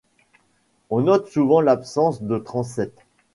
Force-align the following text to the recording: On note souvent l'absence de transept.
On 0.89 1.01
note 1.01 1.27
souvent 1.27 1.61
l'absence 1.61 2.23
de 2.23 2.39
transept. 2.39 2.91